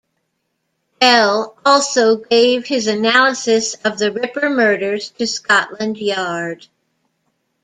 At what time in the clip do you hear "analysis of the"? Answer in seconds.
2.87-4.11